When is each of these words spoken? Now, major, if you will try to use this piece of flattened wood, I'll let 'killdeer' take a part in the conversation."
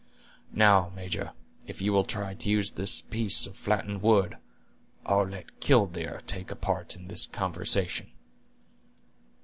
Now, 0.55 0.91
major, 0.95 1.33
if 1.67 1.79
you 1.79 1.93
will 1.93 2.05
try 2.05 2.33
to 2.33 2.49
use 2.49 2.71
this 2.71 3.03
piece 3.03 3.45
of 3.45 3.55
flattened 3.55 4.01
wood, 4.01 4.37
I'll 5.05 5.27
let 5.27 5.59
'killdeer' 5.59 6.23
take 6.25 6.49
a 6.49 6.55
part 6.55 6.95
in 6.95 7.07
the 7.07 7.27
conversation." 7.31 8.09